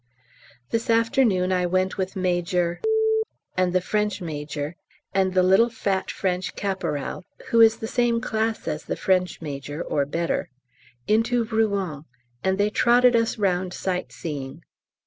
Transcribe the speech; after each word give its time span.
This 0.71 0.89
afternoon 0.89 1.51
I 1.51 1.67
went 1.67 1.99
with 1.99 2.15
Major 2.15 2.81
and 3.55 3.71
the 3.71 3.79
French 3.81 4.19
Major 4.19 4.75
and 5.13 5.35
the 5.35 5.43
little 5.43 5.69
fat 5.69 6.09
French 6.09 6.55
Caporal 6.55 7.21
(who 7.51 7.61
is 7.61 7.77
the 7.77 7.87
same 7.87 8.19
class 8.19 8.67
as 8.67 8.85
the 8.85 8.95
French 8.95 9.43
Major 9.43 9.83
or 9.83 10.07
better) 10.07 10.49
into 11.05 11.43
Rouen, 11.43 12.05
and 12.43 12.57
they 12.57 12.71
trotted 12.71 13.15
us 13.15 13.37
round 13.37 13.75
sight 13.75 14.11
seeing. 14.11 14.63